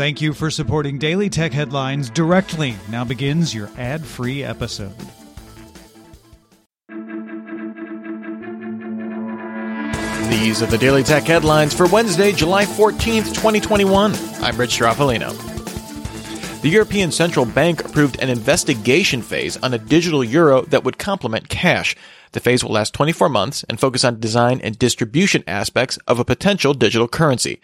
Thank 0.00 0.22
you 0.22 0.32
for 0.32 0.50
supporting 0.50 0.96
Daily 0.96 1.28
Tech 1.28 1.52
Headlines 1.52 2.08
directly. 2.08 2.74
Now 2.88 3.04
begins 3.04 3.54
your 3.54 3.68
ad 3.76 4.02
free 4.02 4.42
episode. 4.42 4.94
These 10.30 10.62
are 10.62 10.66
the 10.68 10.78
Daily 10.80 11.02
Tech 11.02 11.24
headlines 11.24 11.74
for 11.74 11.86
Wednesday, 11.86 12.32
July 12.32 12.64
14th, 12.64 13.34
2021. 13.34 14.14
I'm 14.40 14.56
Rich 14.56 14.78
Stroffolino. 14.78 15.32
The 16.62 16.70
European 16.70 17.12
Central 17.12 17.44
Bank 17.44 17.84
approved 17.84 18.22
an 18.22 18.30
investigation 18.30 19.20
phase 19.20 19.58
on 19.58 19.74
a 19.74 19.78
digital 19.78 20.24
euro 20.24 20.62
that 20.62 20.82
would 20.82 20.96
complement 20.96 21.50
cash. 21.50 21.94
The 22.32 22.40
phase 22.40 22.64
will 22.64 22.72
last 22.72 22.94
24 22.94 23.28
months 23.28 23.64
and 23.68 23.78
focus 23.78 24.04
on 24.04 24.18
design 24.18 24.62
and 24.62 24.78
distribution 24.78 25.44
aspects 25.46 25.98
of 26.06 26.18
a 26.18 26.24
potential 26.24 26.72
digital 26.72 27.06
currency. 27.06 27.60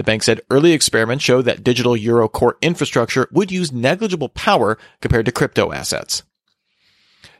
The 0.00 0.04
bank 0.04 0.22
said 0.22 0.40
early 0.50 0.72
experiments 0.72 1.22
show 1.22 1.42
that 1.42 1.62
digital 1.62 1.94
euro 1.94 2.26
core 2.26 2.56
infrastructure 2.62 3.28
would 3.32 3.52
use 3.52 3.70
negligible 3.70 4.30
power 4.30 4.78
compared 5.02 5.26
to 5.26 5.30
crypto 5.30 5.74
assets. 5.74 6.22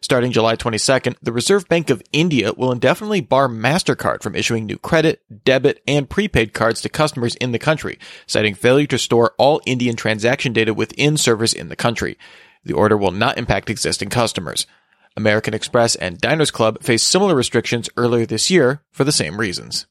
Starting 0.03 0.31
July 0.31 0.57
22nd, 0.57 1.17
the 1.23 1.33
Reserve 1.33 1.67
Bank 1.71 1.89
of 1.89 2.03
India 2.13 2.53
will 2.53 2.71
indefinitely 2.71 3.23
bar 3.23 3.49
MasterCard 3.49 4.23
from 4.23 4.37
issuing 4.37 4.67
new 4.67 4.77
credit, 4.77 5.23
debit, 5.43 5.83
and 5.87 6.11
prepaid 6.11 6.53
cards 6.53 6.83
to 6.83 6.91
customers 6.91 7.35
in 7.37 7.53
the 7.53 7.59
country, 7.59 7.99
citing 8.27 8.55
failure 8.55 8.87
to 8.89 8.99
store 8.99 9.33
all 9.39 9.63
Indian 9.65 9.97
transaction 9.97 10.53
data 10.53 10.75
within 10.75 11.17
servers 11.17 11.55
in 11.55 11.71
the 11.71 11.77
country. 11.77 12.19
The 12.65 12.75
order 12.75 12.99
will 12.99 13.11
not 13.11 13.39
impact 13.39 13.71
existing 13.71 14.11
customers. 14.11 14.67
American 15.17 15.55
Express 15.55 15.95
and 15.97 16.21
Diners 16.21 16.51
Club 16.51 16.83
faced 16.83 17.09
similar 17.09 17.35
restrictions 17.35 17.89
earlier 17.97 18.27
this 18.27 18.51
year 18.51 18.83
for 18.91 19.05
the 19.05 19.13
same 19.13 19.41
reasons. 19.41 19.87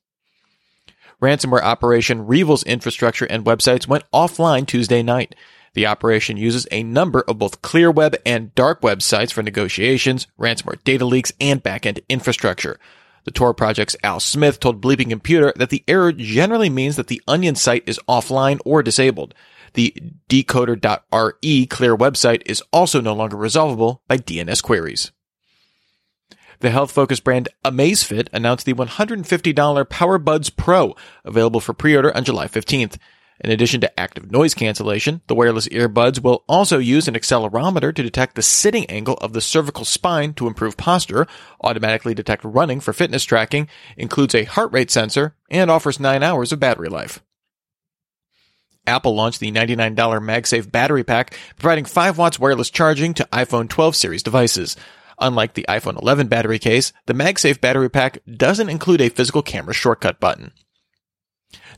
Ransomware 1.22 1.62
operation 1.62 2.26
REvil's 2.26 2.64
infrastructure 2.64 3.26
and 3.26 3.44
websites 3.44 3.88
went 3.88 4.10
offline 4.14 4.66
Tuesday 4.66 5.04
night. 5.04 5.36
The 5.74 5.86
operation 5.86 6.38
uses 6.38 6.66
a 6.72 6.82
number 6.82 7.22
of 7.28 7.38
both 7.38 7.62
clear 7.62 7.92
web 7.92 8.16
and 8.26 8.56
dark 8.56 8.82
web 8.82 9.02
sites 9.02 9.32
for 9.32 9.44
negotiations, 9.44 10.28
ransomware 10.40 10.84
data 10.84 11.06
leaks, 11.06 11.32
and 11.40 11.62
backend 11.62 12.00
infrastructure. 12.08 12.80
The 13.26 13.32
Tor 13.32 13.54
project's 13.54 13.98
Al 14.02 14.20
Smith 14.20 14.60
told 14.60 14.82
Bleeping 14.82 15.10
Computer 15.10 15.54
that 15.58 15.70
the 15.70 15.84
error 15.88 16.12
generally 16.12 16.70
means 16.70 16.96
that 16.96 17.08
the 17.08 17.22
Onion 17.28 17.56
site 17.56 17.84
is 17.86 18.00
offline 18.08 18.60
or 18.66 18.82
disabled. 18.82 19.36
The 19.74 19.94
decoder.re 20.30 21.66
clear 21.68 21.98
website 21.98 22.42
is 22.46 22.64
also 22.72 23.02
no 23.02 23.14
longer 23.14 23.38
resolvable 23.38 24.02
by 24.08 24.18
DNS 24.18 24.64
queries. 24.64 25.12
The 26.62 26.72
health 26.72 26.92
focused 26.92 27.24
brand 27.24 27.48
Amazfit 27.64 28.28
announced 28.34 28.66
the 28.66 28.74
$150 28.74 29.86
PowerBuds 29.86 30.56
Pro, 30.56 30.96
available 31.24 31.62
for 31.62 31.74
pre 31.74 31.96
order 31.96 32.16
on 32.16 32.26
July 32.26 32.48
15th. 32.48 32.98
In 33.42 33.52
addition 33.52 33.80
to 33.80 34.00
active 34.00 34.30
noise 34.30 34.54
cancellation, 34.54 35.22
the 35.28 35.36
wireless 35.36 35.70
earbuds 35.70 36.22
will 36.22 36.44
also 36.50 36.78
use 36.78 37.08
an 37.08 37.14
accelerometer 37.14 37.96
to 37.96 38.04
detect 38.04 38.36
the 38.36 38.42
sitting 38.42 38.86
angle 38.88 39.14
of 39.16 39.32
the 39.32 39.40
cervical 39.40 39.86
spine 39.86 40.34
to 40.34 40.48
improve 40.48 40.76
posture, 40.76 41.26
automatically 41.64 42.14
detect 42.14 42.44
running 42.44 42.82
for 42.82 42.92
fitness 42.92 43.24
tracking, 43.24 43.70
includes 43.96 44.36
a 44.36 44.44
heart 44.44 44.74
rate 44.74 44.92
sensor, 44.92 45.36
and 45.50 45.72
offers 45.72 46.02
9 46.02 46.22
hours 46.22 46.52
of 46.52 46.60
battery 46.60 46.90
life. 46.90 47.24
Apple 48.86 49.16
launched 49.16 49.40
the 49.40 49.52
$99 49.52 49.96
MagSafe 49.96 50.70
battery 50.70 51.06
pack, 51.06 51.38
providing 51.58 51.86
5 51.86 52.18
watts 52.18 52.40
wireless 52.40 52.70
charging 52.70 53.14
to 53.14 53.30
iPhone 53.32 53.70
12 53.70 53.96
series 53.96 54.24
devices. 54.24 54.76
Unlike 55.20 55.54
the 55.54 55.66
iPhone 55.68 56.02
11 56.02 56.28
battery 56.28 56.60
case, 56.60 56.94
the 57.06 57.14
MagSafe 57.14 57.60
battery 57.60 57.90
pack 57.90 58.20
doesn't 58.26 58.70
include 58.70 59.02
a 59.02 59.10
physical 59.10 59.42
camera 59.42 59.74
shortcut 59.74 60.20
button. 60.20 60.52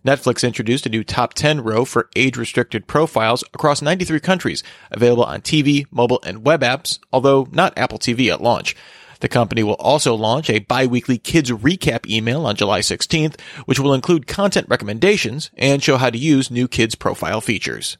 Netflix 0.05 0.45
introduced 0.45 0.85
a 0.85 0.89
new 0.89 1.03
top 1.03 1.33
10 1.33 1.61
row 1.61 1.85
for 1.85 2.09
age 2.15 2.37
restricted 2.37 2.87
profiles 2.87 3.43
across 3.53 3.81
93 3.81 4.19
countries, 4.19 4.63
available 4.91 5.23
on 5.23 5.41
TV, 5.41 5.85
mobile, 5.91 6.19
and 6.25 6.45
web 6.45 6.61
apps, 6.61 6.99
although 7.11 7.47
not 7.51 7.77
Apple 7.77 7.99
TV 7.99 8.31
at 8.31 8.41
launch. 8.41 8.75
The 9.19 9.29
company 9.29 9.61
will 9.61 9.75
also 9.75 10.15
launch 10.15 10.49
a 10.49 10.59
bi-weekly 10.59 11.19
kids 11.19 11.51
recap 11.51 12.09
email 12.09 12.47
on 12.47 12.55
July 12.55 12.79
16th, 12.79 13.39
which 13.65 13.79
will 13.79 13.93
include 13.93 14.25
content 14.25 14.67
recommendations 14.67 15.51
and 15.55 15.83
show 15.83 15.97
how 15.97 16.09
to 16.09 16.17
use 16.17 16.49
new 16.49 16.67
kids 16.67 16.95
profile 16.95 17.39
features. 17.39 17.97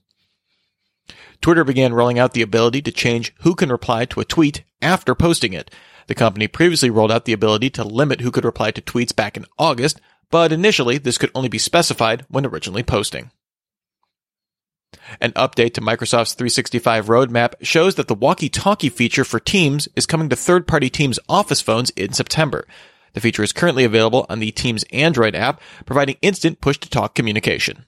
Twitter 1.39 1.63
began 1.63 1.93
rolling 1.93 2.17
out 2.17 2.33
the 2.33 2.41
ability 2.41 2.81
to 2.81 2.91
change 2.91 3.33
who 3.41 3.53
can 3.53 3.71
reply 3.71 4.05
to 4.05 4.19
a 4.19 4.25
tweet 4.25 4.63
after 4.81 5.15
posting 5.15 5.53
it. 5.53 5.71
The 6.07 6.15
company 6.15 6.47
previously 6.47 6.89
rolled 6.89 7.11
out 7.11 7.25
the 7.25 7.33
ability 7.33 7.69
to 7.71 7.83
limit 7.83 8.21
who 8.21 8.31
could 8.31 8.45
reply 8.45 8.71
to 8.71 8.81
tweets 8.81 9.15
back 9.15 9.37
in 9.37 9.45
August, 9.57 10.01
but 10.29 10.51
initially 10.51 10.97
this 10.97 11.17
could 11.17 11.31
only 11.35 11.49
be 11.49 11.57
specified 11.57 12.25
when 12.29 12.45
originally 12.45 12.83
posting. 12.83 13.31
An 15.19 15.31
update 15.33 15.73
to 15.75 15.81
Microsoft's 15.81 16.33
365 16.33 17.07
roadmap 17.07 17.53
shows 17.61 17.95
that 17.95 18.07
the 18.07 18.15
walkie-talkie 18.15 18.89
feature 18.89 19.23
for 19.23 19.39
Teams 19.39 19.87
is 19.95 20.05
coming 20.05 20.29
to 20.29 20.35
third-party 20.35 20.89
Teams 20.89 21.19
Office 21.29 21.61
phones 21.61 21.89
in 21.91 22.13
September. 22.13 22.67
The 23.13 23.21
feature 23.21 23.43
is 23.43 23.53
currently 23.53 23.83
available 23.83 24.25
on 24.29 24.39
the 24.39 24.51
Teams 24.51 24.85
Android 24.91 25.35
app, 25.35 25.61
providing 25.85 26.17
instant 26.21 26.61
push-to-talk 26.61 27.15
communication. 27.15 27.85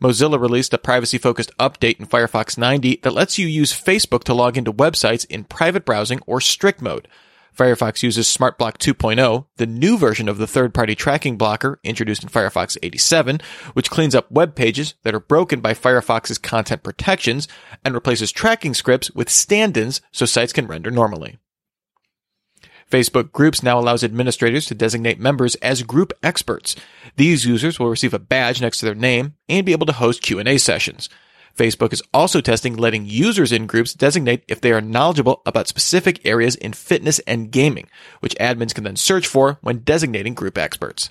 Mozilla 0.00 0.40
released 0.40 0.74
a 0.74 0.78
privacy-focused 0.78 1.56
update 1.58 1.98
in 1.98 2.06
Firefox 2.06 2.58
90 2.58 3.00
that 3.02 3.12
lets 3.12 3.38
you 3.38 3.46
use 3.46 3.72
Facebook 3.72 4.24
to 4.24 4.34
log 4.34 4.56
into 4.56 4.72
websites 4.72 5.26
in 5.26 5.44
private 5.44 5.84
browsing 5.84 6.20
or 6.26 6.40
strict 6.40 6.82
mode. 6.82 7.08
Firefox 7.56 8.02
uses 8.02 8.26
SmartBlock 8.26 8.76
2.0, 8.76 9.46
the 9.56 9.66
new 9.66 9.96
version 9.96 10.28
of 10.28 10.36
the 10.36 10.46
third-party 10.46 10.94
tracking 10.94 11.38
blocker 11.38 11.80
introduced 11.82 12.22
in 12.22 12.28
Firefox 12.28 12.76
87, 12.82 13.40
which 13.72 13.90
cleans 13.90 14.14
up 14.14 14.30
web 14.30 14.54
pages 14.54 14.94
that 15.04 15.14
are 15.14 15.20
broken 15.20 15.60
by 15.60 15.72
Firefox's 15.72 16.36
content 16.36 16.82
protections 16.82 17.48
and 17.82 17.94
replaces 17.94 18.30
tracking 18.30 18.74
scripts 18.74 19.10
with 19.12 19.30
stand-ins 19.30 20.02
so 20.12 20.26
sites 20.26 20.52
can 20.52 20.66
render 20.66 20.90
normally. 20.90 21.38
Facebook 22.90 23.32
Groups 23.32 23.62
now 23.62 23.78
allows 23.78 24.04
administrators 24.04 24.66
to 24.66 24.74
designate 24.74 25.18
members 25.18 25.56
as 25.56 25.82
group 25.82 26.12
experts. 26.22 26.76
These 27.16 27.44
users 27.44 27.78
will 27.78 27.88
receive 27.88 28.14
a 28.14 28.18
badge 28.18 28.60
next 28.60 28.78
to 28.78 28.86
their 28.86 28.94
name 28.94 29.34
and 29.48 29.66
be 29.66 29.72
able 29.72 29.86
to 29.86 29.92
host 29.92 30.22
Q&A 30.22 30.58
sessions. 30.58 31.08
Facebook 31.56 31.92
is 31.92 32.02
also 32.12 32.40
testing 32.40 32.76
letting 32.76 33.06
users 33.06 33.50
in 33.50 33.66
groups 33.66 33.94
designate 33.94 34.44
if 34.46 34.60
they 34.60 34.72
are 34.72 34.80
knowledgeable 34.80 35.42
about 35.46 35.68
specific 35.68 36.24
areas 36.24 36.54
in 36.54 36.72
fitness 36.74 37.18
and 37.20 37.50
gaming, 37.50 37.88
which 38.20 38.36
admins 38.36 38.74
can 38.74 38.84
then 38.84 38.96
search 38.96 39.26
for 39.26 39.58
when 39.62 39.78
designating 39.78 40.34
group 40.34 40.58
experts. 40.58 41.10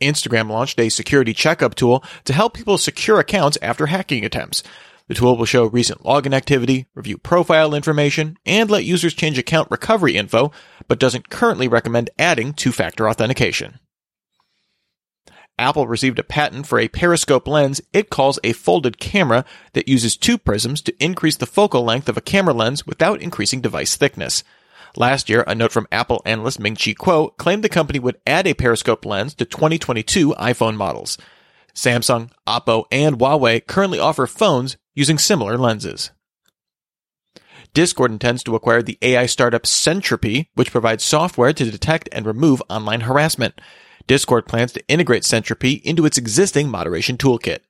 Instagram 0.00 0.48
launched 0.48 0.78
a 0.80 0.88
security 0.88 1.34
checkup 1.34 1.74
tool 1.74 2.02
to 2.24 2.32
help 2.32 2.54
people 2.54 2.78
secure 2.78 3.18
accounts 3.18 3.58
after 3.60 3.86
hacking 3.86 4.24
attempts. 4.24 4.62
The 5.08 5.14
tool 5.14 5.38
will 5.38 5.46
show 5.46 5.64
recent 5.66 6.02
login 6.02 6.34
activity, 6.34 6.86
review 6.94 7.16
profile 7.16 7.74
information, 7.74 8.36
and 8.44 8.70
let 8.70 8.84
users 8.84 9.14
change 9.14 9.38
account 9.38 9.70
recovery 9.70 10.16
info, 10.16 10.52
but 10.86 10.98
doesn't 10.98 11.30
currently 11.30 11.66
recommend 11.66 12.10
adding 12.18 12.52
two-factor 12.52 13.08
authentication. 13.08 13.78
Apple 15.58 15.88
received 15.88 16.18
a 16.18 16.22
patent 16.22 16.66
for 16.66 16.78
a 16.78 16.88
periscope 16.88 17.48
lens 17.48 17.80
it 17.92 18.10
calls 18.10 18.38
a 18.44 18.52
folded 18.52 18.98
camera 18.98 19.44
that 19.72 19.88
uses 19.88 20.16
two 20.16 20.38
prisms 20.38 20.80
to 20.82 20.94
increase 21.02 21.36
the 21.36 21.46
focal 21.46 21.82
length 21.82 22.08
of 22.08 22.16
a 22.16 22.22
camera 22.22 22.54
lens 22.54 22.86
without 22.86 23.20
increasing 23.20 23.60
device 23.60 23.96
thickness. 23.96 24.44
Last 24.94 25.28
year, 25.28 25.42
a 25.46 25.54
note 25.54 25.72
from 25.72 25.88
Apple 25.90 26.22
analyst 26.24 26.60
Ming 26.60 26.76
Chi 26.76 26.92
Kuo 26.92 27.36
claimed 27.38 27.64
the 27.64 27.68
company 27.68 27.98
would 27.98 28.20
add 28.26 28.46
a 28.46 28.54
periscope 28.54 29.04
lens 29.04 29.34
to 29.34 29.44
2022 29.44 30.34
iPhone 30.34 30.76
models. 30.76 31.18
Samsung, 31.74 32.30
Oppo, 32.46 32.84
and 32.90 33.18
Huawei 33.18 33.64
currently 33.64 34.00
offer 34.00 34.26
phones 34.26 34.76
using 34.98 35.16
similar 35.16 35.56
lenses. 35.56 36.10
Discord 37.72 38.10
intends 38.10 38.42
to 38.42 38.56
acquire 38.56 38.82
the 38.82 38.98
AI 39.00 39.26
startup 39.26 39.62
Sentropy, 39.62 40.48
which 40.54 40.72
provides 40.72 41.04
software 41.04 41.52
to 41.52 41.70
detect 41.70 42.08
and 42.10 42.26
remove 42.26 42.60
online 42.68 43.02
harassment. 43.02 43.60
Discord 44.08 44.48
plans 44.48 44.72
to 44.72 44.88
integrate 44.88 45.22
Sentropy 45.22 45.80
into 45.82 46.04
its 46.04 46.18
existing 46.18 46.68
moderation 46.68 47.16
toolkit. 47.16 47.60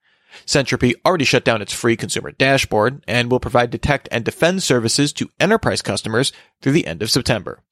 Sentropy 0.47 0.95
already 1.05 1.27
shut 1.27 1.45
down 1.45 1.61
its 1.61 1.73
free 1.73 1.97
consumer 1.97 2.31
dashboard 2.31 3.05
and 3.07 3.31
will 3.31 3.41
provide 3.41 3.71
detect 3.71 4.09
and 4.11 4.25
defend 4.25 4.63
services 4.63 5.13
to 5.13 5.31
enterprise 5.39 5.83
customers 5.83 6.33
through 6.63 6.73
the 6.73 6.87
end 6.87 7.03
of 7.03 7.11
September. 7.11 7.63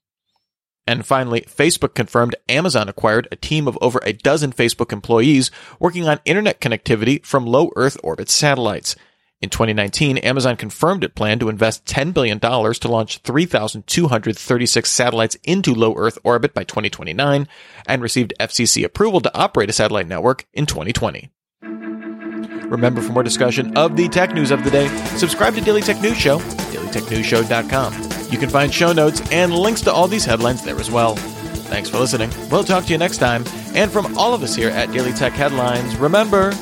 And 0.87 1.07
finally, 1.07 1.43
Facebook 1.43 1.95
confirmed 1.95 2.37
Amazon 2.49 2.89
acquired 2.89 3.27
a 3.33 3.37
team 3.37 3.67
of 3.67 3.79
over 3.81 4.01
a 4.05 4.13
dozen 4.13 4.53
Facebook 4.53 4.93
employees 4.93 5.51
working 5.81 6.07
on 6.07 6.21
internet 6.25 6.61
connectivity 6.61 7.25
from 7.25 7.47
low 7.47 7.71
Earth 7.75 7.97
orbit 8.05 8.29
satellites. 8.29 8.95
In 9.43 9.51
2019, 9.51 10.17
Amazon 10.19 10.57
confirmed 10.57 11.05
it 11.05 11.15
planned 11.15 11.41
to 11.41 11.51
invest 11.51 11.85
$10 11.85 12.15
billion 12.15 12.41
to 12.41 12.89
launch 12.89 13.19
3,236 13.19 14.91
satellites 14.91 15.37
into 15.45 15.75
low 15.75 15.95
Earth 15.95 16.19
orbit 16.25 16.55
by 16.55 16.65
2029 16.65 17.47
and 17.87 18.03
received 18.03 18.33
FCC 18.41 18.83
approval 18.83 19.21
to 19.21 19.37
operate 19.37 19.69
a 19.69 19.75
satellite 19.75 20.09
network 20.09 20.47
in 20.55 20.65
2020. 20.65 21.31
Remember, 21.63 23.03
for 23.03 23.13
more 23.13 23.23
discussion 23.23 23.77
of 23.77 23.97
the 23.97 24.09
tech 24.09 24.33
news 24.33 24.51
of 24.51 24.65
the 24.65 24.71
day, 24.71 24.89
subscribe 25.17 25.55
to 25.55 25.61
Daily 25.61 25.83
Tech 25.83 26.01
News 26.01 26.17
Show 26.17 26.39
dailytechnewsshow.com. 26.39 28.33
You 28.33 28.39
can 28.39 28.49
find 28.49 28.73
show 28.73 28.93
notes 28.93 29.21
and 29.31 29.53
links 29.53 29.83
to 29.83 29.93
all 29.93 30.09
these 30.09 30.25
headlines 30.25 30.65
there 30.65 30.79
as 30.79 30.91
well. 30.91 31.17
Thanks 31.17 31.89
for 31.89 31.99
listening. 31.99 32.31
We'll 32.51 32.65
talk 32.65 32.85
to 32.87 32.93
you 32.93 32.99
next 32.99 33.19
time. 33.19 33.45
And 33.75 33.91
from 33.91 34.17
all 34.17 34.35
of 34.35 34.43
us 34.43 34.55
here 34.55 34.71
at 34.71 34.93
Daily 34.93 35.13
Tech 35.13 35.33
Headlines, 35.33 35.97
remember, 35.97 36.53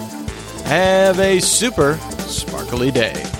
Have 0.65 1.21
a 1.21 1.41
super 1.41 1.99
sparkly 2.29 2.91
day. 2.91 3.34